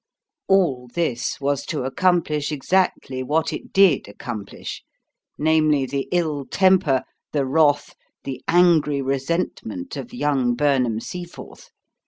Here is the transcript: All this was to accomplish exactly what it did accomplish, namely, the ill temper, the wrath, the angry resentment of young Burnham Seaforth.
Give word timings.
All 0.47 0.89
this 0.91 1.39
was 1.39 1.63
to 1.67 1.83
accomplish 1.83 2.51
exactly 2.51 3.21
what 3.21 3.53
it 3.53 3.71
did 3.71 4.07
accomplish, 4.07 4.83
namely, 5.37 5.85
the 5.85 6.07
ill 6.11 6.43
temper, 6.47 7.03
the 7.33 7.45
wrath, 7.45 7.93
the 8.23 8.41
angry 8.47 8.99
resentment 9.03 9.95
of 9.97 10.11
young 10.11 10.55
Burnham 10.55 10.99
Seaforth. 11.01 11.69